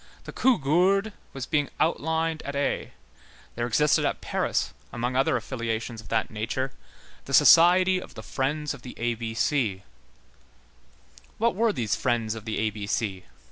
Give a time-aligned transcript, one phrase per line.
[0.23, 2.89] The Cougourde was being outlined at Aix;
[3.53, 6.71] there existed at Paris, among other affiliations of that nature,
[7.25, 9.83] the society of the Friends of the A B C.
[11.37, 13.25] What were these Friends of the A B C?